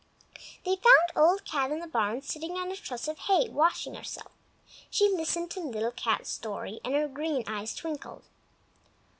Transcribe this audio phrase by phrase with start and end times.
[0.65, 4.31] ]They found Old Cat in the Barn sitting on a truss of hay, washing herself.
[4.89, 8.23] She listened to Little Cat's story, and her green eyes twinkled.